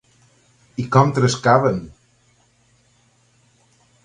[0.83, 1.77] I com trescaven!